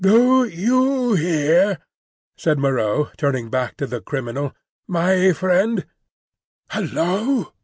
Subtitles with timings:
[0.03, 1.77] "Do you hear?"
[2.35, 4.51] said Moreau, turning back to the criminal,
[4.87, 7.53] "my friend—Hullo!"